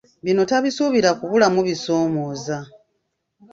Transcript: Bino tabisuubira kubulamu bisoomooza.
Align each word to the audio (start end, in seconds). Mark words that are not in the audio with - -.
Bino 0.25 0.41
tabisuubira 0.49 1.09
kubulamu 1.19 1.59
bisoomooza. 1.67 2.57